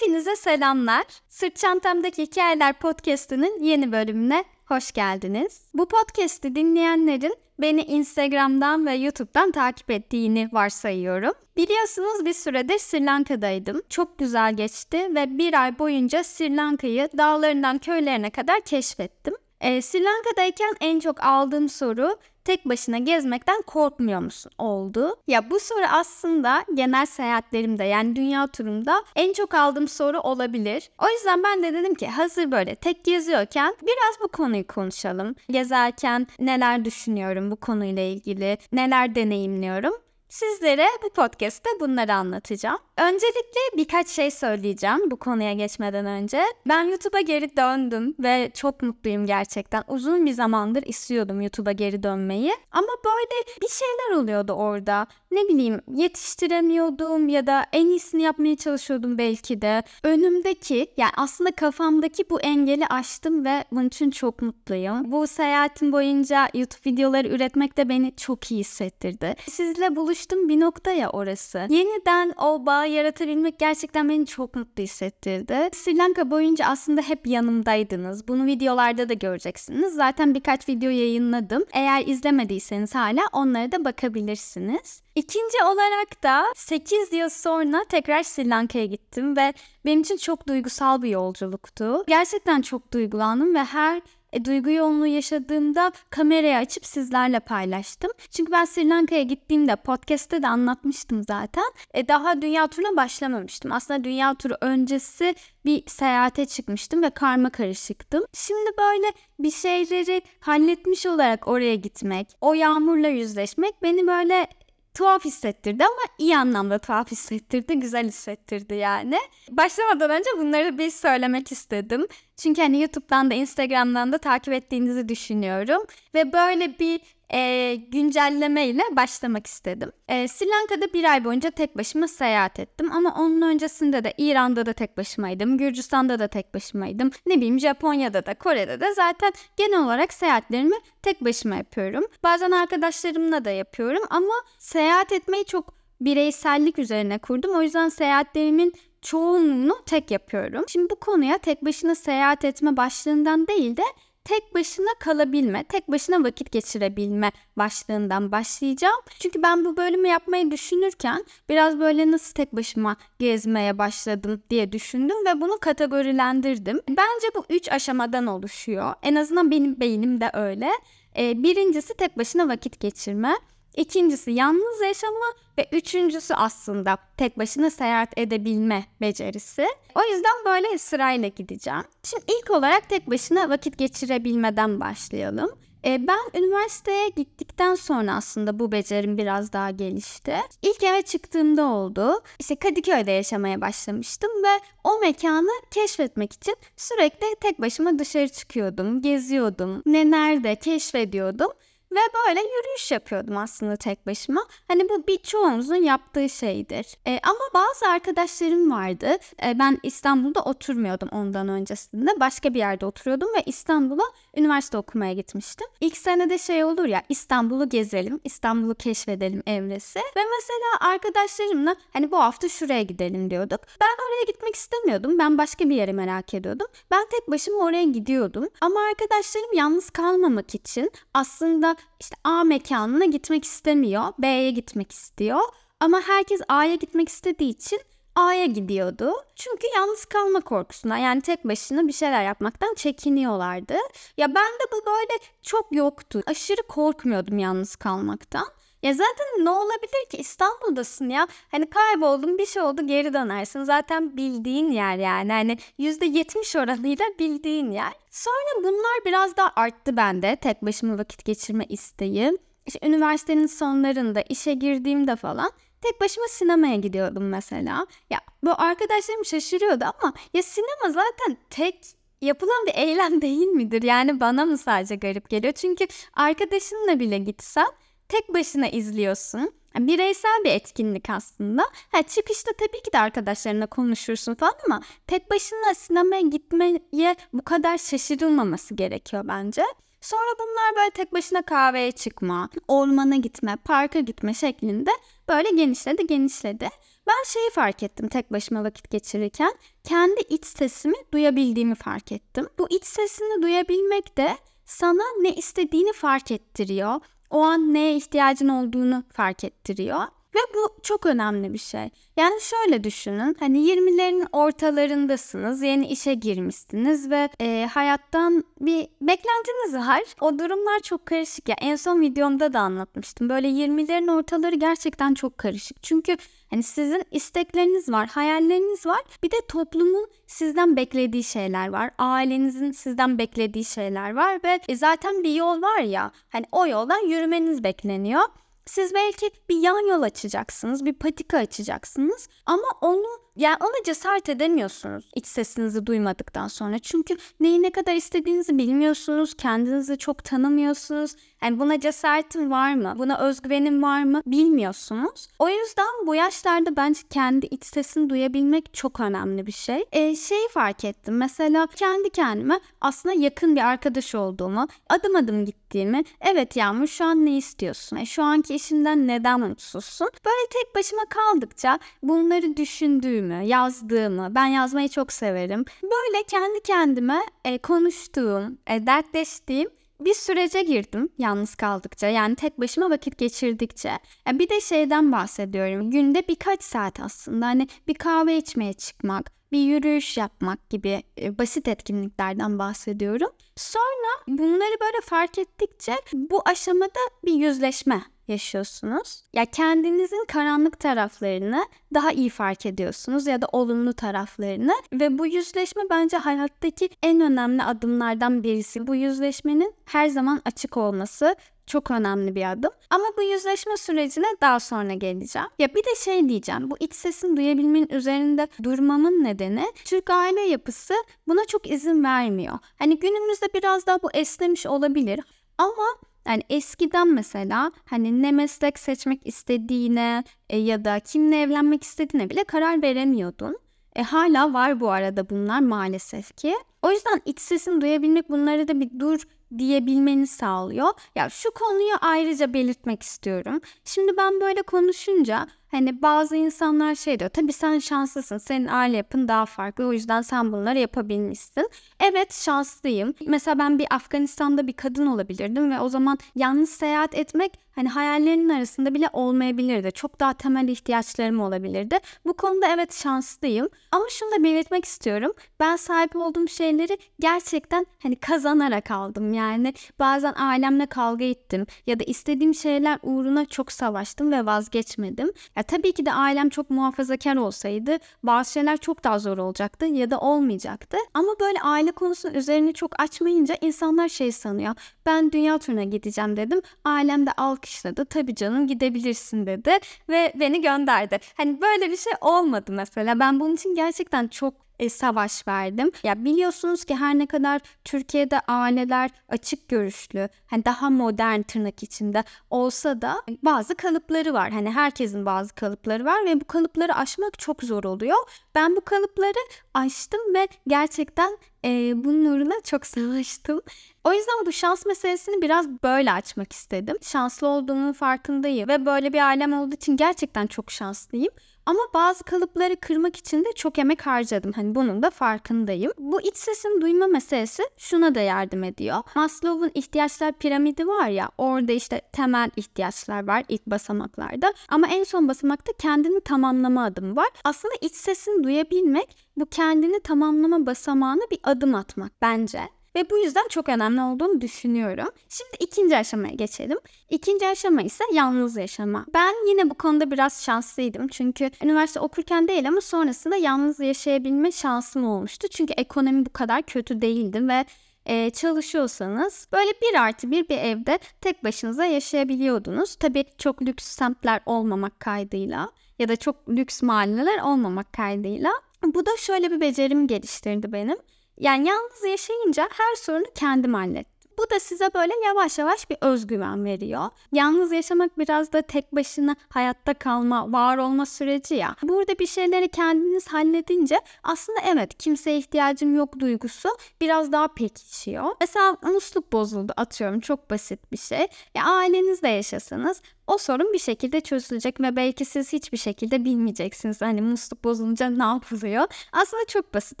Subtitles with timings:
[0.00, 1.04] Hepinize selamlar.
[1.28, 5.62] Sırt Çantamdaki Hikayeler Podcast'ının yeni bölümüne hoş geldiniz.
[5.74, 11.32] Bu podcast'i dinleyenlerin beni Instagram'dan ve YouTube'dan takip ettiğini varsayıyorum.
[11.56, 13.82] Biliyorsunuz bir süredir Sri Lanka'daydım.
[13.88, 19.34] Çok güzel geçti ve bir ay boyunca Sri Lanka'yı dağlarından köylerine kadar keşfettim.
[19.60, 25.16] Ee, Sri Lanka'dayken en çok aldığım soru tek başına gezmekten korkmuyor musun oldu.
[25.26, 30.90] Ya bu soru aslında genel seyahatlerimde yani dünya turumda en çok aldığım soru olabilir.
[30.98, 35.34] O yüzden ben de dedim ki hazır böyle tek geziyorken biraz bu konuyu konuşalım.
[35.50, 39.94] Gezerken neler düşünüyorum bu konuyla ilgili, neler deneyimliyorum.
[40.28, 42.78] Sizlere bu podcast'te bunları anlatacağım.
[42.96, 46.42] Öncelikle birkaç şey söyleyeceğim bu konuya geçmeden önce.
[46.66, 49.84] Ben YouTube'a geri döndüm ve çok mutluyum gerçekten.
[49.88, 52.52] Uzun bir zamandır istiyordum YouTube'a geri dönmeyi.
[52.72, 55.06] Ama böyle bir şeyler oluyordu orada.
[55.30, 59.82] Ne bileyim yetiştiremiyordum ya da en iyisini yapmaya çalışıyordum belki de.
[60.02, 65.12] Önümdeki yani aslında kafamdaki bu engeli aştım ve bunun için çok mutluyum.
[65.12, 69.34] Bu seyahatim boyunca YouTube videoları üretmek de beni çok iyi hissettirdi.
[69.50, 71.58] Sizle buluştum bir nokta ya orası.
[71.58, 75.70] Yeniden o bağ yaratabilmek gerçekten beni çok mutlu hissettirdi.
[75.72, 78.28] Sri Lanka boyunca aslında hep yanımdaydınız.
[78.28, 79.94] Bunu videolarda da göreceksiniz.
[79.94, 81.64] Zaten birkaç video yayınladım.
[81.72, 85.02] Eğer izlemediyseniz hala onlara da bakabilirsiniz.
[85.14, 91.02] İkinci olarak da 8 yıl sonra tekrar Sri Lanka'ya gittim ve benim için çok duygusal
[91.02, 92.04] bir yolculuktu.
[92.08, 98.10] Gerçekten çok duygulandım ve her e, duygu yoğunluğu yaşadığımda kamerayı açıp sizlerle paylaştım.
[98.30, 101.64] Çünkü ben Sri Lanka'ya gittiğimde podcast'te de anlatmıştım zaten.
[101.94, 103.72] E, daha dünya turuna başlamamıştım.
[103.72, 105.34] Aslında dünya turu öncesi
[105.64, 108.24] bir seyahate çıkmıştım ve karma karışıktım.
[108.34, 114.48] Şimdi böyle bir şeyleri halletmiş olarak oraya gitmek, o yağmurla yüzleşmek beni böyle
[114.94, 119.18] tuhaf hissettirdi ama iyi anlamda tuhaf hissettirdi, güzel hissettirdi yani.
[119.50, 122.06] Başlamadan önce bunları bir söylemek istedim.
[122.38, 125.82] Çünkü hani YouTube'dan da Instagram'dan da takip ettiğinizi düşünüyorum.
[126.14, 127.00] Ve böyle bir
[127.32, 129.92] e, güncelleme ile başlamak istedim.
[130.08, 134.66] E, Sri Lanka'da bir ay boyunca tek başıma seyahat ettim ama onun öncesinde de İran'da
[134.66, 137.10] da tek başımaydım, Gürcistan'da da tek başımaydım.
[137.26, 142.04] Ne bileyim Japonya'da da Kore'de de zaten genel olarak seyahatlerimi tek başıma yapıyorum.
[142.22, 147.56] Bazen arkadaşlarımla da yapıyorum ama seyahat etmeyi çok bireysellik üzerine kurdum.
[147.56, 148.72] O yüzden seyahatlerimin
[149.02, 150.64] çoğunluğunu tek yapıyorum.
[150.68, 153.82] Şimdi bu konuya tek başına seyahat etme başlığından değil de
[154.28, 159.00] tek başına kalabilme, tek başına vakit geçirebilme başlığından başlayacağım.
[159.20, 165.16] Çünkü ben bu bölümü yapmayı düşünürken biraz böyle nasıl tek başıma gezmeye başladım diye düşündüm
[165.26, 166.80] ve bunu kategorilendirdim.
[166.88, 168.94] Bence bu üç aşamadan oluşuyor.
[169.02, 170.70] En azından benim beynimde öyle.
[171.18, 173.36] Ee, birincisi tek başına vakit geçirme.
[173.78, 175.26] İkincisi yalnız yaşama
[175.58, 179.66] ve üçüncüsü aslında tek başına seyahat edebilme becerisi.
[179.94, 181.84] O yüzden böyle sırayla gideceğim.
[182.02, 185.50] Şimdi ilk olarak tek başına vakit geçirebilmeden başlayalım.
[185.84, 190.36] E, ben üniversiteye gittikten sonra aslında bu becerim biraz daha gelişti.
[190.62, 192.22] İlk eve çıktığımda oldu.
[192.38, 199.82] İşte Kadıköy'de yaşamaya başlamıştım ve o mekanı keşfetmek için sürekli tek başıma dışarı çıkıyordum, geziyordum.
[199.86, 201.52] Ne nerede keşfediyordum.
[201.92, 204.40] Ve böyle yürüyüş yapıyordum aslında tek başıma.
[204.68, 206.86] Hani bu birçoğumuzun yaptığı şeydir.
[207.06, 209.16] E, ama bazı arkadaşlarım vardı.
[209.46, 212.20] E, ben İstanbul'da oturmuyordum ondan öncesinde.
[212.20, 214.04] Başka bir yerde oturuyordum ve İstanbul'a
[214.38, 215.66] üniversite okumaya gitmiştim.
[215.80, 219.98] İlk senede şey olur ya İstanbul'u gezelim, İstanbul'u keşfedelim evresi.
[219.98, 223.60] Ve mesela arkadaşlarımla hani bu hafta şuraya gidelim diyorduk.
[223.80, 225.18] Ben oraya gitmek istemiyordum.
[225.18, 226.66] Ben başka bir yere merak ediyordum.
[226.90, 228.48] Ben tek başıma oraya gidiyordum.
[228.60, 235.40] Ama arkadaşlarım yalnız kalmamak için aslında işte A mekanına gitmek istemiyor, B'ye gitmek istiyor.
[235.80, 237.80] Ama herkes A'ya gitmek istediği için
[238.18, 239.12] A'ya gidiyordu.
[239.36, 243.74] Çünkü yalnız kalma korkusuna yani tek başına bir şeyler yapmaktan çekiniyorlardı.
[244.16, 246.22] Ya ben de bu böyle çok yoktu.
[246.26, 248.46] Aşırı korkmuyordum yalnız kalmaktan.
[248.82, 251.26] Ya zaten ne olabilir ki İstanbul'dasın ya.
[251.50, 253.64] Hani kayboldun bir şey oldu geri dönersin.
[253.64, 255.32] Zaten bildiğin yer yani.
[255.32, 257.92] Hani %70 oranıyla bildiğin yer.
[258.10, 260.36] Sonra bunlar biraz daha arttı bende.
[260.36, 262.38] Tek başıma vakit geçirme isteği.
[262.66, 265.50] İşte üniversitenin sonlarında işe girdiğimde falan
[265.82, 267.86] tek başıma sinemaya gidiyordum mesela.
[268.10, 271.78] Ya bu arkadaşlarım şaşırıyordu ama ya sinema zaten tek
[272.20, 273.82] yapılan bir eylem değil midir?
[273.82, 275.52] Yani bana mı sadece garip geliyor?
[275.52, 277.68] Çünkü arkadaşınla bile gitsen
[278.08, 279.52] tek başına izliyorsun.
[279.74, 281.62] Yani bireysel bir etkinlik aslında.
[281.92, 287.78] Ha, çıkışta tabii ki de arkadaşlarına konuşursun falan ama tek başına sinemaya gitmeye bu kadar
[287.78, 289.62] şaşırılmaması gerekiyor bence.
[290.00, 294.90] Sonra bunlar böyle tek başına kahveye çıkma, ormana gitme, parka gitme şeklinde
[295.28, 296.68] böyle genişledi genişledi.
[297.06, 299.54] Ben şeyi fark ettim tek başıma vakit geçirirken.
[299.84, 302.48] Kendi iç sesimi duyabildiğimi fark ettim.
[302.58, 307.00] Bu iç sesini duyabilmek de sana ne istediğini fark ettiriyor.
[307.30, 310.00] O an neye ihtiyacın olduğunu fark ettiriyor.
[310.38, 311.90] Ve bu çok önemli bir şey.
[312.16, 313.36] Yani şöyle düşünün.
[313.40, 315.62] Hani 20'lerin ortalarındasınız.
[315.62, 320.02] Yeni işe girmişsiniz ve e, hayattan bir beklentiniz var.
[320.20, 321.56] O durumlar çok karışık ya.
[321.60, 323.28] En son videomda da anlatmıştım.
[323.28, 325.82] Böyle 20'lerin ortaları gerçekten çok karışık.
[325.82, 326.16] Çünkü
[326.50, 329.00] hani sizin istekleriniz var, hayalleriniz var.
[329.22, 331.90] Bir de toplumun sizden beklediği şeyler var.
[331.98, 336.10] Ailenizin sizden beklediği şeyler var ve e, zaten bir yol var ya.
[336.28, 338.22] Hani o yoldan yürümeniz bekleniyor.
[338.68, 343.06] Siz belki bir yan yol açacaksınız, bir patika açacaksınız ama onu
[343.36, 346.78] yani ona cesaret edemiyorsunuz iç sesinizi duymadıktan sonra.
[346.78, 351.16] Çünkü neyi ne kadar istediğinizi bilmiyorsunuz, kendinizi çok tanımıyorsunuz.
[351.42, 352.94] Yani buna cesaretin var mı?
[352.98, 354.22] Buna özgüvenin var mı?
[354.26, 355.28] Bilmiyorsunuz.
[355.38, 359.84] O yüzden bu yaşlarda bence kendi iç sesini duyabilmek çok önemli bir şey.
[359.92, 361.16] E, şeyi fark ettim.
[361.16, 366.02] Mesela kendi kendime aslında yakın bir arkadaş olduğumu, adım adım gittiğimi.
[366.20, 367.96] Evet Yağmur şu an ne istiyorsun?
[367.96, 370.08] E, şu anki işinden neden mutsuzsun?
[370.26, 375.64] Böyle tek başıma kaldıkça bunları düşündüğümü, yazdığımı, ben yazmayı çok severim.
[375.82, 382.90] Böyle kendi kendime e, konuştuğum, e, dertleştiğim bir sürece girdim yalnız kaldıkça yani tek başıma
[382.90, 383.98] vakit geçirdikçe.
[384.26, 389.58] Yani bir de şeyden bahsediyorum günde birkaç saat aslında hani bir kahve içmeye çıkmak, bir
[389.58, 393.30] yürüyüş yapmak gibi e, basit etkinliklerden bahsediyorum.
[393.56, 399.22] Sonra bunları böyle fark ettikçe bu aşamada bir yüzleşme yaşıyorsunuz.
[399.32, 401.64] Ya kendinizin karanlık taraflarını
[401.94, 407.62] daha iyi fark ediyorsunuz ya da olumlu taraflarını ve bu yüzleşme bence hayattaki en önemli
[407.62, 408.86] adımlardan birisi.
[408.86, 411.36] Bu yüzleşmenin her zaman açık olması
[411.68, 412.70] çok önemli bir adım.
[412.90, 415.48] Ama bu yüzleşme sürecine daha sonra geleceğim.
[415.58, 416.70] Ya bir de şey diyeceğim.
[416.70, 420.94] Bu iç sesini duyabilmenin üzerinde durmamın nedeni Türk aile yapısı
[421.28, 422.58] buna çok izin vermiyor.
[422.78, 425.20] Hani günümüzde biraz daha bu esnemiş olabilir.
[425.58, 425.86] Ama
[426.28, 432.44] yani eskiden mesela hani ne meslek seçmek istediğine e, ya da kimle evlenmek istediğine bile
[432.44, 433.58] karar veremiyordun.
[433.96, 436.54] E, hala var bu arada bunlar maalesef ki.
[436.82, 439.22] O yüzden iç sesini duyabilmek bunları da bir dur
[439.58, 440.88] diyebilmeni sağlıyor.
[441.14, 443.60] Ya şu konuyu ayrıca belirtmek istiyorum.
[443.84, 449.28] Şimdi ben böyle konuşunca Hani bazı insanlar şey diyor tabii sen şanslısın senin aile yapın
[449.28, 451.70] daha farklı o yüzden sen bunları yapabilmişsin.
[452.00, 453.14] Evet şanslıyım.
[453.26, 458.48] Mesela ben bir Afganistan'da bir kadın olabilirdim ve o zaman yalnız seyahat etmek hani hayallerinin
[458.48, 459.92] arasında bile olmayabilirdi.
[459.92, 461.98] Çok daha temel ihtiyaçlarım olabilirdi.
[462.26, 463.68] Bu konuda evet şanslıyım.
[463.92, 465.32] Ama şunu da belirtmek istiyorum.
[465.60, 469.34] Ben sahip olduğum şeyleri gerçekten hani kazanarak aldım.
[469.34, 475.32] Yani bazen ailemle kavga ettim ya da istediğim şeyler uğruna çok savaştım ve vazgeçmedim.
[475.58, 480.10] Ya tabii ki de ailem çok muhafazakar olsaydı bazı şeyler çok daha zor olacaktı ya
[480.10, 480.96] da olmayacaktı.
[481.14, 484.74] Ama böyle aile konusunun üzerine çok açmayınca insanlar şey sanıyor.
[485.06, 486.60] Ben dünya turuna gideceğim dedim.
[486.84, 488.04] Ailem de alkışladı.
[488.04, 489.78] Tabii canım gidebilirsin dedi
[490.08, 491.18] ve beni gönderdi.
[491.36, 493.18] Hani böyle bir şey olmadı mesela.
[493.18, 495.90] Ben bunun için gerçekten çok e, savaş verdim.
[496.02, 502.24] Ya biliyorsunuz ki her ne kadar Türkiye'de aileler açık görüşlü, hani daha modern tırnak içinde
[502.50, 504.50] olsa da bazı kalıpları var.
[504.50, 508.16] Hani herkesin bazı kalıpları var ve bu kalıpları aşmak çok zor oluyor.
[508.54, 509.38] Ben bu kalıpları
[509.74, 513.60] aştım ve gerçekten e, bunun uğruna çok savaştım.
[514.04, 516.96] O yüzden bu şans meselesini biraz böyle açmak istedim.
[517.02, 521.32] Şanslı olduğumun farkındayım ve böyle bir ailem olduğu için gerçekten çok şanslıyım.
[521.68, 524.52] Ama bazı kalıpları kırmak için de çok emek harcadım.
[524.52, 525.92] Hani bunun da farkındayım.
[525.98, 528.96] Bu iç sesin duyma meselesi şuna da yardım ediyor.
[529.14, 534.54] Maslow'un ihtiyaçlar piramidi var ya orada işte temel ihtiyaçlar var ilk basamaklarda.
[534.68, 537.28] Ama en son basamakta kendini tamamlama adımı var.
[537.44, 542.60] Aslında iç sesini duyabilmek bu kendini tamamlama basamağına bir adım atmak bence.
[542.94, 545.08] Ve bu yüzden çok önemli olduğunu düşünüyorum.
[545.28, 546.78] Şimdi ikinci aşamaya geçelim.
[547.10, 549.06] İkinci aşama ise yalnız yaşama.
[549.14, 551.08] Ben yine bu konuda biraz şanslıydım.
[551.08, 555.48] Çünkü üniversite okurken değil ama sonrasında yalnız yaşayabilme şansım olmuştu.
[555.48, 557.64] Çünkü ekonomi bu kadar kötü değildi ve
[558.06, 562.94] e, çalışıyorsanız böyle bir artı bir bir evde tek başınıza yaşayabiliyordunuz.
[562.94, 568.50] Tabii çok lüks semtler olmamak kaydıyla ya da çok lüks mahalleler olmamak kaydıyla.
[568.84, 570.96] Bu da şöyle bir becerim geliştirdi benim.
[571.40, 574.18] Yani yalnız yaşayınca her sorunu kendim hallettim.
[574.38, 577.02] Bu da size böyle yavaş yavaş bir özgüven veriyor.
[577.32, 581.76] Yalnız yaşamak biraz da tek başına hayatta kalma, var olma süreci ya.
[581.82, 586.68] Burada bir şeyleri kendiniz halledince aslında evet kimseye ihtiyacım yok duygusu
[587.00, 588.24] biraz daha pekişiyor.
[588.40, 591.26] Mesela musluk bozuldu atıyorum çok basit bir şey.
[591.54, 597.00] Ya ailenizle yaşasanız o sorun bir şekilde çözülecek ve belki siz hiçbir şekilde bilmeyeceksiniz.
[597.00, 598.84] Hani musluk bozulunca ne yapılıyor?
[599.12, 600.00] Aslında çok basit.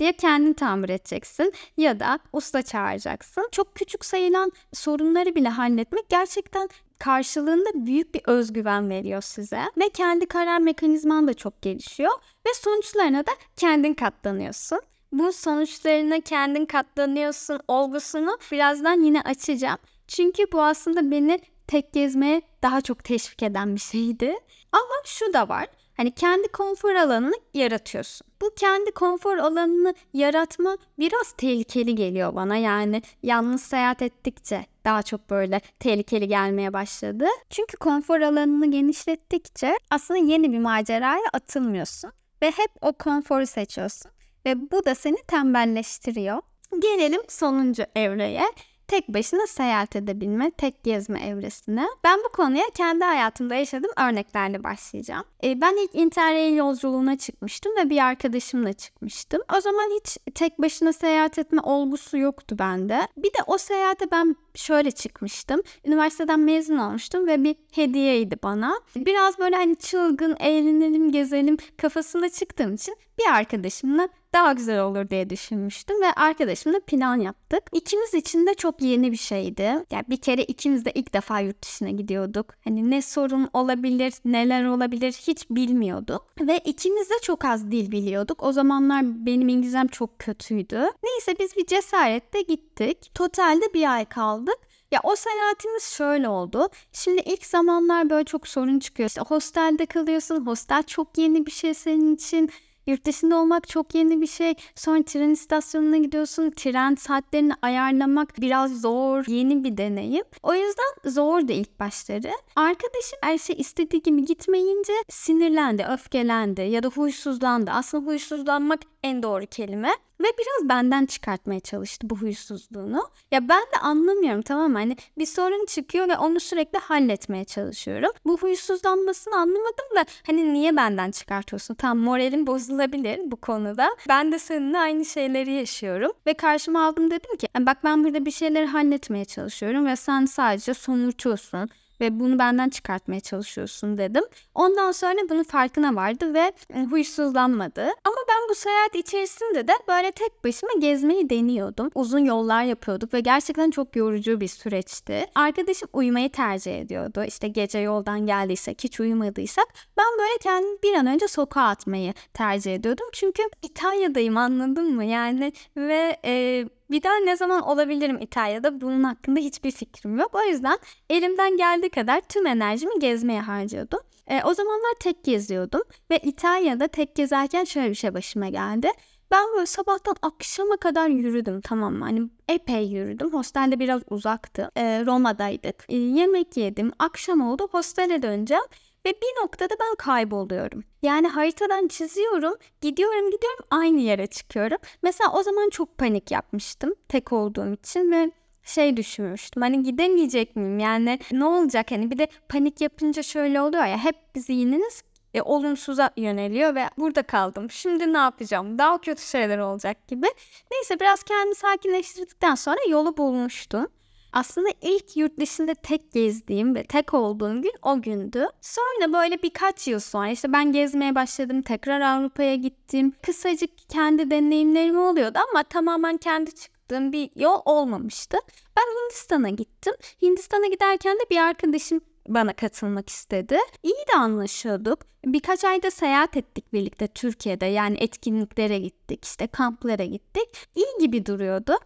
[0.00, 3.48] Ya kendin tamir edeceksin ya da usta çağıracaksın.
[3.52, 6.68] Çok küçük sayılan sorunları bile halletmek gerçekten
[6.98, 12.12] karşılığında büyük bir özgüven veriyor size ve kendi karar mekanizman da çok gelişiyor
[12.46, 14.80] ve sonuçlarına da kendin katlanıyorsun.
[15.12, 19.78] Bu sonuçlarına kendin katlanıyorsun olgusunu birazdan yine açacağım.
[20.08, 24.36] Çünkü bu aslında beni tek gezmeye daha çok teşvik eden bir şeydi.
[24.72, 25.66] Ama şu da var.
[25.96, 28.26] Hani kendi konfor alanını yaratıyorsun.
[28.42, 32.56] Bu kendi konfor alanını yaratma biraz tehlikeli geliyor bana.
[32.56, 37.26] Yani yalnız seyahat ettikçe daha çok böyle tehlikeli gelmeye başladı.
[37.50, 44.10] Çünkü konfor alanını genişlettikçe aslında yeni bir maceraya atılmıyorsun ve hep o konforu seçiyorsun
[44.46, 46.42] ve bu da seni tembelleştiriyor.
[46.78, 48.44] Gelelim sonuncu evreye
[48.88, 51.86] tek başına seyahat edebilme, tek gezme evresine.
[52.04, 55.24] Ben bu konuya kendi hayatımda yaşadığım örneklerle başlayacağım.
[55.44, 59.42] E, ben ilk Interrail yolculuğuna çıkmıştım ve bir arkadaşımla çıkmıştım.
[59.56, 63.08] O zaman hiç tek başına seyahat etme olgusu yoktu bende.
[63.16, 65.62] Bir de o seyahate ben şöyle çıkmıştım.
[65.84, 68.80] Üniversiteden mezun olmuştum ve bir hediyeydi bana.
[68.96, 75.30] Biraz böyle hani çılgın, eğlenelim, gezelim kafasında çıktığım için bir arkadaşımla daha güzel olur diye
[75.30, 77.62] düşünmüştüm ve arkadaşımla plan yaptık.
[77.72, 79.84] İkimiz için de çok yeni bir şeydi.
[79.90, 82.54] Yani bir kere ikimiz de ilk defa yurt dışına gidiyorduk.
[82.64, 86.26] Hani ne sorun olabilir, neler olabilir hiç bilmiyorduk.
[86.40, 88.42] Ve ikimiz de çok az dil biliyorduk.
[88.42, 90.80] O zamanlar benim İngilizcem çok kötüydü.
[91.04, 92.42] Neyse biz bir cesaretle
[92.78, 93.14] gittik.
[93.14, 94.58] Totalde bir ay kaldık.
[94.90, 96.68] Ya o seyahatimiz şöyle oldu.
[96.92, 99.08] Şimdi ilk zamanlar böyle çok sorun çıkıyor.
[99.08, 100.46] İşte hostelde kalıyorsun.
[100.46, 102.50] Hostel çok yeni bir şey senin için.
[102.86, 104.54] Yurt dışında olmak çok yeni bir şey.
[104.74, 106.50] Sonra tren istasyonuna gidiyorsun.
[106.50, 109.24] Tren saatlerini ayarlamak biraz zor.
[109.28, 110.24] Yeni bir deneyim.
[110.42, 112.30] O yüzden zordu ilk başları.
[112.56, 117.70] Arkadaşım her şey istediği gibi gitmeyince sinirlendi, öfkelendi ya da huysuzlandı.
[117.70, 119.90] Aslında huysuzlanmak en doğru kelime.
[120.20, 123.08] Ve biraz benden çıkartmaya çalıştı bu huysuzluğunu.
[123.30, 124.78] Ya ben de anlamıyorum tamam mı?
[124.78, 128.10] Hani bir sorun çıkıyor ve onu sürekli halletmeye çalışıyorum.
[128.26, 131.74] Bu huysuzlanmasını anlamadım da hani niye benden çıkartıyorsun?
[131.74, 133.88] Tam moralim bozulabilir bu konuda.
[134.08, 136.12] Ben de seninle aynı şeyleri yaşıyorum.
[136.26, 140.74] Ve karşıma aldım dedim ki bak ben burada bir şeyleri halletmeye çalışıyorum ve sen sadece
[140.74, 141.68] somurtuyorsun
[142.00, 144.24] ve bunu benden çıkartmaya çalışıyorsun dedim.
[144.54, 147.82] Ondan sonra bunun farkına vardı ve e, huysuzlanmadı.
[147.82, 151.90] Ama ben bu seyahat içerisinde de böyle tek başıma gezmeyi deniyordum.
[151.94, 155.26] Uzun yollar yapıyorduk ve gerçekten çok yorucu bir süreçti.
[155.34, 157.24] Arkadaşım uyumayı tercih ediyordu.
[157.24, 162.74] İşte gece yoldan geldiysek, hiç uyumadıysak ben böyle kendimi bir an önce sokağa atmayı tercih
[162.74, 163.06] ediyordum.
[163.12, 165.04] Çünkü İtalya'dayım anladın mı?
[165.04, 170.34] Yani ve e, bir daha ne zaman olabilirim İtalya'da bunun hakkında hiçbir fikrim yok.
[170.34, 170.78] O yüzden
[171.10, 174.00] elimden geldiği kadar tüm enerjimi gezmeye harcıyordum.
[174.26, 178.88] E, o zamanlar tek geziyordum ve İtalya'da tek gezerken şöyle bir şey başıma geldi.
[179.30, 182.04] Ben böyle sabahtan akşama kadar yürüdüm tamam mı?
[182.04, 183.32] Hani epey yürüdüm.
[183.32, 184.70] Hostelde biraz uzaktı.
[184.76, 185.84] E, Roma'daydık.
[185.88, 186.92] E, yemek yedim.
[186.98, 187.68] Akşam oldu.
[187.72, 188.64] Hostele döneceğim.
[189.06, 190.84] Ve bir noktada ben kayboluyorum.
[191.02, 194.78] Yani haritadan çiziyorum, gidiyorum gidiyorum aynı yere çıkıyorum.
[195.02, 198.30] Mesela o zaman çok panik yapmıştım tek olduğum için ve
[198.62, 203.84] şey düşünmüştüm hani gidemeyecek miyim yani ne olacak hani bir de panik yapınca şöyle oluyor
[203.84, 205.02] ya hep zihniniz
[205.34, 207.70] e, olumsuza yöneliyor ve burada kaldım.
[207.70, 208.78] Şimdi ne yapacağım?
[208.78, 210.26] Daha kötü şeyler olacak gibi.
[210.70, 213.86] Neyse biraz kendimi sakinleştirdikten sonra yolu bulmuştum.
[214.32, 218.46] Aslında ilk yurt dışında tek gezdiğim ve tek olduğum gün o gündü.
[218.60, 221.62] Sonra böyle birkaç yıl sonra işte ben gezmeye başladım.
[221.62, 223.12] Tekrar Avrupa'ya gittim.
[223.22, 228.38] Kısacık kendi deneyimlerim oluyordu ama tamamen kendi çıktığım bir yol olmamıştı.
[228.76, 229.94] Ben Hindistan'a gittim.
[230.22, 233.58] Hindistan'a giderken de bir arkadaşım bana katılmak istedi.
[233.82, 234.98] İyi de anlaşıyorduk.
[235.24, 237.66] Birkaç ayda seyahat ettik birlikte Türkiye'de.
[237.66, 240.48] Yani etkinliklere gittik, işte kamplara gittik.
[240.74, 241.76] İyi gibi duruyordu.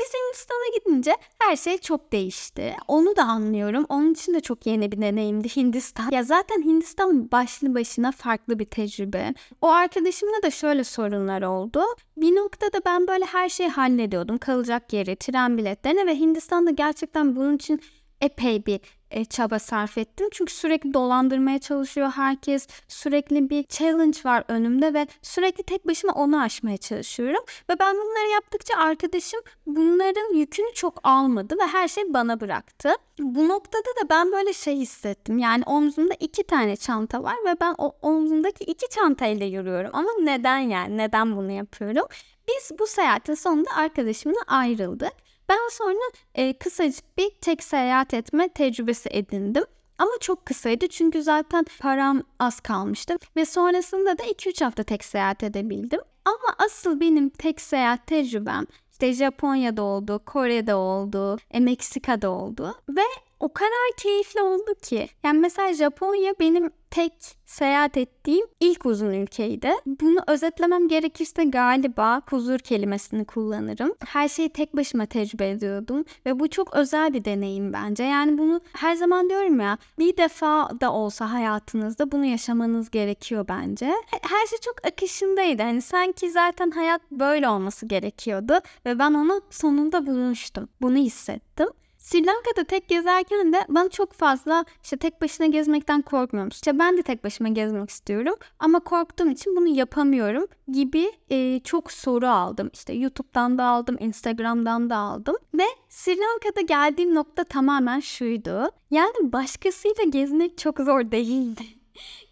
[0.00, 2.76] Biz Hindistan'a gidince her şey çok değişti.
[2.88, 3.86] Onu da anlıyorum.
[3.88, 6.10] Onun için de çok yeni bir deneyimdi Hindistan.
[6.10, 9.34] Ya zaten Hindistan başlı başına farklı bir tecrübe.
[9.60, 11.82] O arkadaşımla da şöyle sorunlar oldu.
[12.16, 14.38] Bir noktada ben böyle her şeyi hallediyordum.
[14.38, 17.80] Kalacak yeri, tren biletlerini ve Hindistan'da gerçekten bunun için
[18.20, 18.80] epey bir
[19.10, 20.28] e, çaba sarf ettim.
[20.32, 22.66] Çünkü sürekli dolandırmaya çalışıyor herkes.
[22.88, 27.44] Sürekli bir challenge var önümde ve sürekli tek başıma onu aşmaya çalışıyorum.
[27.70, 32.90] Ve ben bunları yaptıkça arkadaşım bunların yükünü çok almadı ve her şey bana bıraktı.
[33.18, 35.38] Bu noktada da ben böyle şey hissettim.
[35.38, 39.90] Yani omzumda iki tane çanta var ve ben o omzumdaki iki çantayla yürüyorum.
[39.92, 40.96] Ama neden yani?
[40.96, 42.06] Neden bunu yapıyorum?
[42.48, 45.12] Biz bu seyahatin sonunda arkadaşımla ayrıldık.
[45.50, 45.98] Ben sonra
[46.34, 49.64] e, kısacık bir tek seyahat etme tecrübesi edindim.
[49.98, 55.42] Ama çok kısaydı çünkü zaten param az kalmıştı ve sonrasında da 2-3 hafta tek seyahat
[55.42, 56.00] edebildim.
[56.24, 63.02] Ama asıl benim tek seyahat tecrübem işte Japonya'da oldu, Kore'de oldu, e, Meksika'da oldu ve
[63.40, 65.08] o kadar keyifli oldu ki.
[65.24, 67.12] Yani mesela Japonya benim tek
[67.46, 69.70] seyahat ettiğim ilk uzun ülkeydi.
[69.86, 73.94] Bunu özetlemem gerekirse galiba huzur kelimesini kullanırım.
[74.06, 78.04] Her şeyi tek başıma tecrübe ediyordum ve bu çok özel bir deneyim bence.
[78.04, 83.92] Yani bunu her zaman diyorum ya bir defa da olsa hayatınızda bunu yaşamanız gerekiyor bence.
[84.22, 85.62] Her şey çok akışındaydı.
[85.62, 88.54] Hani sanki zaten hayat böyle olması gerekiyordu
[88.86, 90.68] ve ben onu sonunda bulmuştum.
[90.80, 91.68] Bunu hissettim.
[92.10, 96.48] Sri Lanka'da tek gezerken de ben çok fazla işte tek başına gezmekten korkmuyorum.
[96.48, 101.92] İşte ben de tek başıma gezmek istiyorum ama korktuğum için bunu yapamıyorum gibi e, çok
[101.92, 102.70] soru aldım.
[102.72, 108.70] İşte YouTube'dan da aldım, Instagram'dan da aldım ve Sri Lanka'da geldiğim nokta tamamen şuydu.
[108.90, 111.79] Yani başkasıyla gezmek çok zor değildi.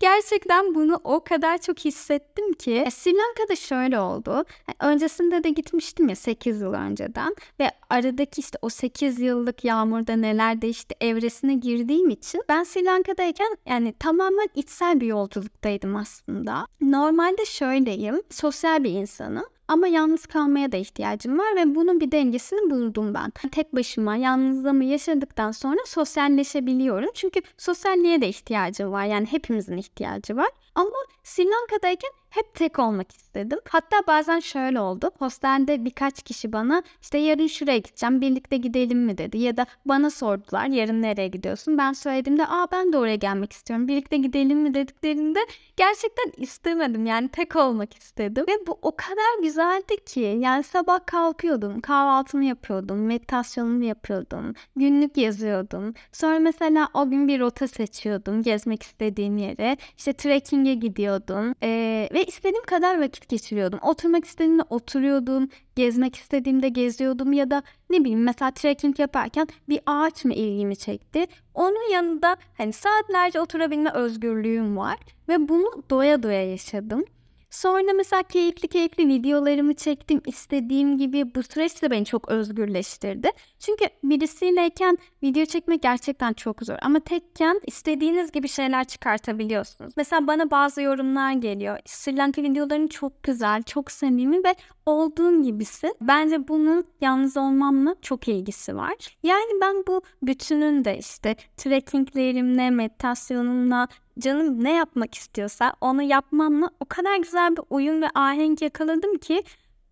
[0.01, 2.75] Gerçekten bunu o kadar çok hissettim ki.
[2.87, 4.31] E, Sri Lanka'da şöyle oldu.
[4.69, 10.17] Yani öncesinde de gitmiştim ya 8 yıl önceden ve aradaki işte o 8 yıllık yağmurda
[10.17, 16.67] neler değişti evresine girdiğim için ben Sri Lanka'dayken yani tamamen içsel bir yolculuktaydım aslında.
[16.81, 18.23] Normalde şöyleyim.
[18.31, 19.45] Sosyal bir insanım.
[19.69, 23.31] Ama yalnız kalmaya da ihtiyacım var ve bunun bir dengesini buldum ben.
[23.51, 27.11] Tek başıma yalnızlığımı yaşadıktan sonra sosyalleşebiliyorum.
[27.15, 29.05] Çünkü sosyalliğe de ihtiyacım var.
[29.05, 30.49] Yani hepimizin ihtiyacı var.
[30.75, 30.91] Ama
[31.23, 33.28] Sri Lanka'dayken hep tek olmak istedim.
[33.69, 35.11] Hatta bazen şöyle oldu.
[35.19, 39.39] Hostelde birkaç kişi bana işte yarın şuraya gideceğim birlikte gidelim mi dedi.
[39.39, 41.79] Ya da bana sordular yarın nereye gidiyorsun.
[41.79, 45.39] Ben söylediğimde aa ben de oraya gelmek istiyorum birlikte gidelim mi dediklerinde
[45.77, 47.07] gerçekten istemedim.
[47.07, 48.45] Yani tek olmak istedim.
[48.49, 55.95] Ve bu o kadar güzeldi ki yani sabah kalkıyordum kahvaltımı yapıyordum meditasyonumu yapıyordum günlük yazıyordum.
[56.13, 59.77] Sonra mesela o gün bir rota seçiyordum gezmek istediğim yere.
[59.97, 61.55] İşte trekking'e gidiyordum.
[61.63, 63.79] Ee, ve istediğim kadar vakit geçiriyordum.
[63.83, 70.25] Oturmak istediğimde oturuyordum, gezmek istediğimde geziyordum ya da ne bileyim mesela trekking yaparken bir ağaç
[70.25, 71.27] mı ilgimi çekti.
[71.55, 74.99] Onun yanında hani saatlerce oturabilme özgürlüğüm var
[75.29, 77.05] ve bunu doya doya yaşadım.
[77.51, 81.35] Sonra mesela keyifli keyifli videolarımı çektim istediğim gibi.
[81.35, 83.31] Bu süreç de beni çok özgürleştirdi.
[83.59, 86.77] Çünkü birisiyleyken video çekmek gerçekten çok zor.
[86.83, 89.93] Ama tekken istediğiniz gibi şeyler çıkartabiliyorsunuz.
[89.97, 91.79] Mesela bana bazı yorumlar geliyor.
[91.85, 94.55] Sri Lanka videoların çok güzel, çok samimi ve
[94.87, 95.95] olduğun gibisin.
[96.01, 98.95] Bence bunun yalnız olmamla çok ilgisi var.
[99.23, 103.89] Yani ben bu bütünün de işte trekkinglerimle, meditasyonumla,
[104.21, 109.43] canım ne yapmak istiyorsa onu yapmamla o kadar güzel bir uyum ve ahenk yakaladım ki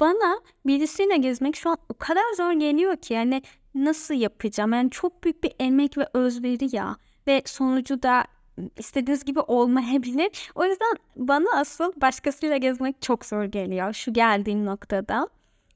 [0.01, 3.43] bana birisiyle gezmek şu an o kadar zor geliyor ki yani
[3.75, 4.73] nasıl yapacağım?
[4.73, 8.25] Yani çok büyük bir emek ve özveri ya ve sonucu da
[8.79, 10.51] istediğiniz gibi olmayabilir.
[10.55, 15.29] O yüzden bana asıl başkasıyla gezmek çok zor geliyor şu geldiğim noktada.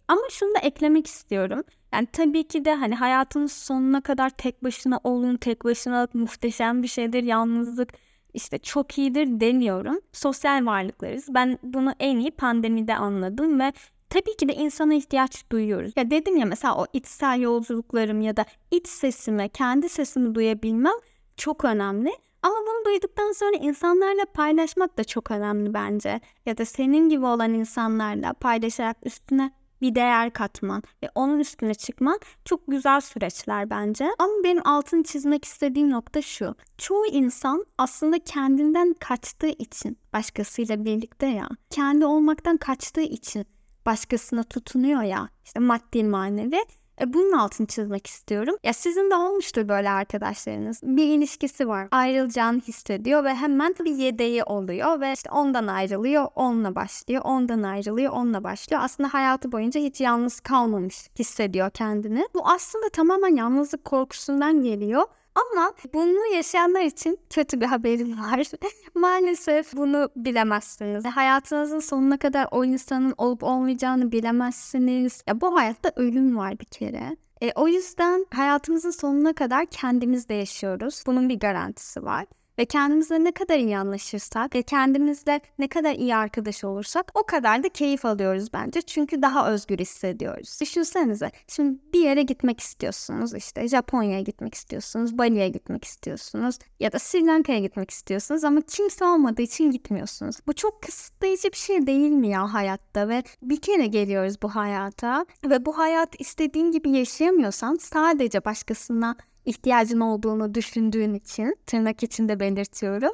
[0.08, 1.62] Ama şunu da eklemek istiyorum.
[1.92, 6.88] Yani tabii ki de hani hayatın sonuna kadar tek başına olun, tek başına muhteşem bir
[6.88, 7.92] şeydir, yalnızlık
[8.34, 10.00] işte çok iyidir demiyorum.
[10.12, 11.26] Sosyal varlıklarız.
[11.34, 13.72] Ben bunu en iyi pandemide anladım ve
[14.10, 15.92] tabii ki de insana ihtiyaç duyuyoruz.
[15.96, 20.94] Ya dedim ya mesela o içsel yolculuklarım ya da iç sesimi, kendi sesimi duyabilmem
[21.36, 22.10] çok önemli.
[22.42, 26.20] Ama bunu duyduktan sonra insanlarla paylaşmak da çok önemli bence.
[26.46, 32.20] Ya da senin gibi olan insanlarla paylaşarak üstüne bir değer katman ve onun üstüne çıkman
[32.44, 34.08] çok güzel süreçler bence.
[34.18, 36.54] Ama benim altını çizmek istediğim nokta şu.
[36.78, 43.46] Çoğu insan aslında kendinden kaçtığı için başkasıyla birlikte ya, kendi olmaktan kaçtığı için
[43.86, 46.64] başkasına tutunuyor ya, işte maddi manevi
[47.00, 48.56] e, bunun altını çizmek istiyorum.
[48.64, 50.80] Ya sizin de olmuştur böyle arkadaşlarınız.
[50.82, 51.88] Bir ilişkisi var.
[51.90, 58.12] Ayrılacağını hissediyor ve hemen bir yedeği oluyor ve işte ondan ayrılıyor, onunla başlıyor, ondan ayrılıyor,
[58.12, 58.82] onunla başlıyor.
[58.84, 62.28] Aslında hayatı boyunca hiç yalnız kalmamış hissediyor kendini.
[62.34, 65.04] Bu aslında tamamen yalnızlık korkusundan geliyor.
[65.34, 68.46] Ama bunu yaşayanlar için kötü bir haberim var.
[68.94, 71.04] Maalesef bunu bilemezsiniz.
[71.04, 75.22] Hayatınızın sonuna kadar o insanın olup olmayacağını bilemezsiniz.
[75.26, 77.16] Ya bu hayatta ölüm var bir kere.
[77.40, 81.02] E, o yüzden hayatımızın sonuna kadar kendimizde yaşıyoruz.
[81.06, 82.26] Bunun bir garantisi var.
[82.60, 87.62] Ve kendimizle ne kadar iyi anlaşırsak ve kendimizle ne kadar iyi arkadaş olursak o kadar
[87.62, 88.82] da keyif alıyoruz bence.
[88.82, 90.58] Çünkü daha özgür hissediyoruz.
[90.60, 96.98] Düşünsenize şimdi bir yere gitmek istiyorsunuz işte Japonya'ya gitmek istiyorsunuz, Bali'ye gitmek istiyorsunuz ya da
[96.98, 100.36] Sri Lanka'ya gitmek istiyorsunuz ama kimse olmadığı için gitmiyorsunuz.
[100.46, 105.26] Bu çok kısıtlayıcı bir şey değil mi ya hayatta ve bir kere geliyoruz bu hayata
[105.44, 109.16] ve bu hayat istediğin gibi yaşayamıyorsan sadece başkasına
[109.50, 113.12] ihtiyacın olduğunu düşündüğün için tırnak içinde belirtiyorum.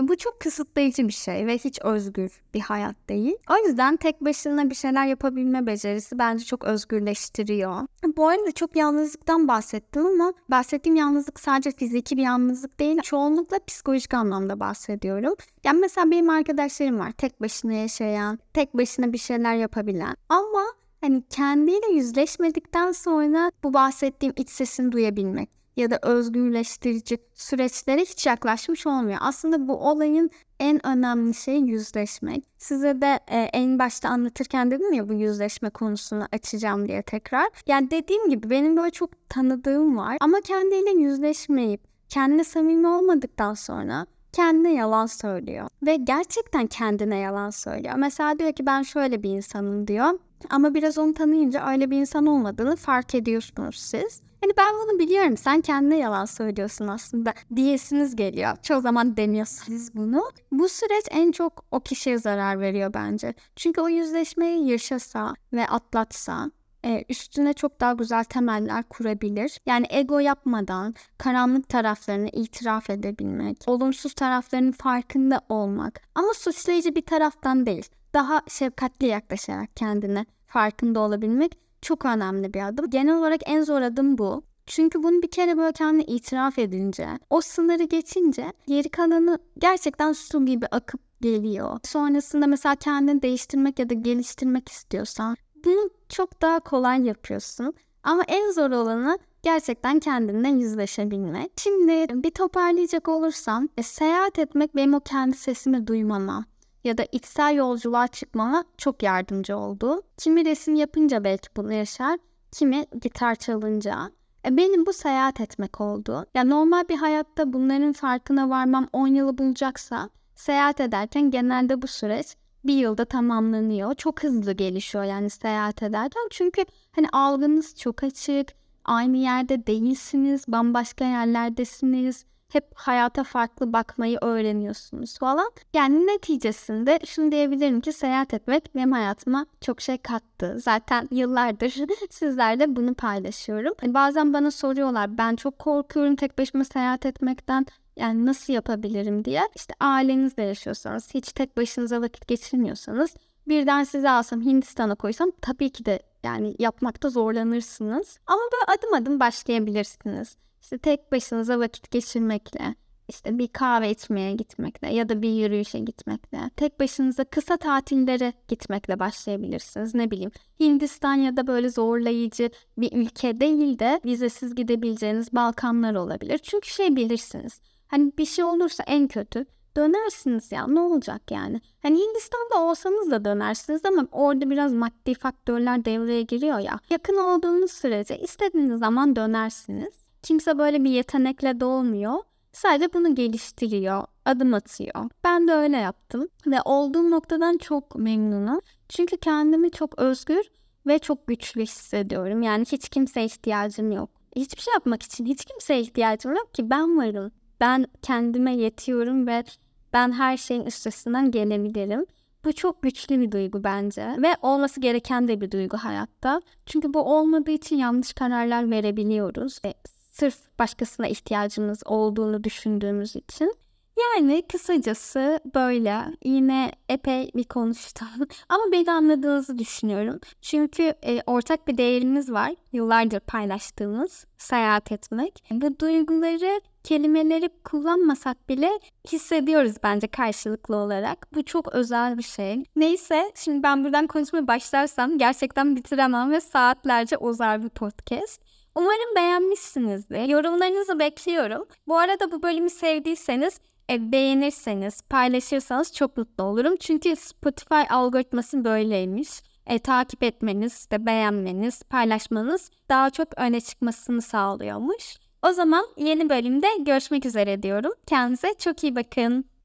[0.00, 3.36] Bu çok kısıtlayıcı bir şey ve hiç özgür bir hayat değil.
[3.50, 7.86] O yüzden tek başına bir şeyler yapabilme becerisi bence çok özgürleştiriyor.
[8.16, 13.00] Bu arada çok yalnızlıktan bahsettim ama bahsettiğim yalnızlık sadece fiziki bir yalnızlık değil.
[13.02, 15.34] Çoğunlukla psikolojik anlamda bahsediyorum.
[15.64, 20.16] Yani mesela benim arkadaşlarım var tek başına yaşayan, tek başına bir şeyler yapabilen.
[20.28, 20.64] Ama
[21.00, 28.86] hani kendiyle yüzleşmedikten sonra bu bahsettiğim iç sesini duyabilmek ya da özgürleştirici süreçlere hiç yaklaşmış
[28.86, 29.18] olmuyor.
[29.20, 32.44] Aslında bu olayın en önemli şey yüzleşmek.
[32.58, 37.48] Size de e, en başta anlatırken dedim ya bu yüzleşme konusunu açacağım diye tekrar.
[37.66, 44.06] Yani dediğim gibi benim böyle çok tanıdığım var ama kendiyle yüzleşmeyip kendine samimi olmadıktan sonra
[44.32, 45.68] kendine yalan söylüyor.
[45.82, 47.94] Ve gerçekten kendine yalan söylüyor.
[47.96, 50.18] Mesela diyor ki ben şöyle bir insanım diyor.
[50.50, 54.22] Ama biraz onu tanıyınca öyle bir insan olmadığını fark ediyorsunuz siz.
[54.40, 58.56] Hani ben bunu biliyorum sen kendine yalan söylüyorsun aslında diyesiniz geliyor.
[58.62, 60.30] Çoğu zaman deniyorsunuz bunu.
[60.52, 63.34] Bu süreç en çok o kişiye zarar veriyor bence.
[63.56, 66.50] Çünkü o yüzleşmeyi yaşasa ve atlatsa
[66.84, 69.60] e, üstüne çok daha güzel temeller kurabilir.
[69.66, 77.66] Yani ego yapmadan karanlık taraflarını itiraf edebilmek, olumsuz taraflarının farkında olmak ama suçlayıcı bir taraftan
[77.66, 77.88] değil.
[78.14, 82.90] Daha şefkatli yaklaşarak kendine farkında olabilmek çok önemli bir adım.
[82.90, 84.42] Genel olarak en zor adım bu.
[84.66, 90.46] Çünkü bunu bir kere böyle kendine itiraf edince, o sınırı geçince geri kalanı gerçekten su
[90.46, 91.80] gibi akıp geliyor.
[91.84, 97.74] Sonrasında mesela kendini değiştirmek ya da geliştirmek istiyorsan bunu çok daha kolay yapıyorsun.
[98.02, 101.52] Ama en zor olanı gerçekten kendinle yüzleşebilmek.
[101.56, 106.44] Şimdi bir toparlayacak olursam e, seyahat etmek benim o kendi sesimi duymama
[106.88, 110.02] ya da içsel yolculuğa çıkmama çok yardımcı oldu.
[110.16, 112.18] Kimi resim yapınca belki bunu yaşar,
[112.52, 114.10] kimi gitar çalınca.
[114.46, 116.26] E benim bu seyahat etmek oldu.
[116.34, 122.36] Ya normal bir hayatta bunların farkına varmam 10 yılı bulacaksa seyahat ederken genelde bu süreç
[122.64, 123.94] bir yılda tamamlanıyor.
[123.94, 126.22] Çok hızlı gelişiyor yani seyahat ederken.
[126.30, 128.48] Çünkü hani algınız çok açık.
[128.84, 130.44] Aynı yerde değilsiniz.
[130.48, 135.50] Bambaşka yerlerdesiniz hep hayata farklı bakmayı öğreniyorsunuz falan.
[135.74, 140.56] Yani neticesinde şunu diyebilirim ki seyahat etmek benim hayatıma çok şey kattı.
[140.58, 141.74] Zaten yıllardır
[142.10, 143.74] sizlerle bunu paylaşıyorum.
[143.80, 147.66] Hani bazen bana soruyorlar ben çok korkuyorum tek başıma seyahat etmekten.
[147.96, 149.42] Yani nasıl yapabilirim diye.
[149.56, 153.14] İşte ailenizle yaşıyorsanız, hiç tek başınıza vakit geçirmiyorsanız
[153.48, 158.18] birden sizi alsam Hindistan'a koysam tabii ki de yani yapmakta zorlanırsınız.
[158.26, 160.36] Ama böyle adım adım başlayabilirsiniz.
[160.62, 162.74] İşte tek başınıza vakit geçirmekle,
[163.08, 168.98] işte bir kahve içmeye gitmekle ya da bir yürüyüşe gitmekle, tek başınıza kısa tatillere gitmekle
[168.98, 169.94] başlayabilirsiniz.
[169.94, 176.38] Ne bileyim Hindistan ya da böyle zorlayıcı bir ülke değil de vizesiz gidebileceğiniz Balkanlar olabilir.
[176.38, 177.60] Çünkü şey bilirsiniz.
[177.86, 181.60] Hani bir şey olursa en kötü dönersiniz ya ne olacak yani.
[181.82, 186.78] Hani Hindistan'da olsanız da dönersiniz ama orada biraz maddi faktörler devreye giriyor ya.
[186.90, 190.07] Yakın olduğunuz sürece istediğiniz zaman dönersiniz.
[190.28, 192.14] Kimse böyle bir yetenekle doğmuyor.
[192.52, 195.10] Sadece bunu geliştiriyor, adım atıyor.
[195.24, 198.60] Ben de öyle yaptım ve olduğum noktadan çok memnunum.
[198.88, 200.50] Çünkü kendimi çok özgür
[200.86, 202.42] ve çok güçlü hissediyorum.
[202.42, 204.10] Yani hiç kimseye ihtiyacım yok.
[204.36, 207.32] Hiçbir şey yapmak için hiç kimseye ihtiyacım yok ki ben varım.
[207.60, 209.44] Ben kendime yetiyorum ve
[209.92, 212.06] ben her şeyin üstesinden gelebilirim.
[212.44, 216.42] Bu çok güçlü bir duygu bence ve olması gereken de bir duygu hayatta.
[216.66, 219.58] Çünkü bu olmadığı için yanlış kararlar verebiliyoruz.
[219.64, 219.74] E,
[220.18, 223.54] Sırf başkasına ihtiyacımız olduğunu düşündüğümüz için.
[224.00, 228.08] Yani kısacası böyle yine epey bir konuştum
[228.48, 230.20] ama beni anladığınızı düşünüyorum.
[230.42, 235.44] Çünkü e, ortak bir değerimiz var yıllardır paylaştığımız seyahat etmek.
[235.50, 238.70] Bu duyguları kelimeleri kullanmasak bile
[239.12, 241.34] hissediyoruz bence karşılıklı olarak.
[241.34, 242.64] Bu çok özel bir şey.
[242.76, 248.47] Neyse şimdi ben buradan konuşmaya başlarsam gerçekten bitiremem ve saatlerce uzar bir podcast.
[248.74, 250.28] Umarım beğenmişsinizdir.
[250.28, 251.68] Yorumlarınızı bekliyorum.
[251.86, 256.76] Bu arada bu bölümü sevdiyseniz e, beğenirseniz, paylaşırsanız çok mutlu olurum.
[256.76, 259.28] Çünkü Spotify algoritması böyleymiş.
[259.66, 265.16] E, takip etmeniz, de beğenmeniz, paylaşmanız daha çok öne çıkmasını sağlıyormuş.
[265.42, 267.92] O zaman yeni bölümde görüşmek üzere diyorum.
[268.06, 269.50] Kendinize çok iyi bakın.